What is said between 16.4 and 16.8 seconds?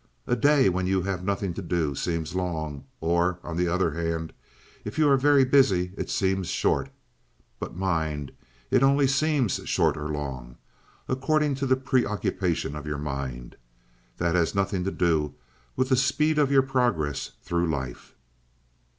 your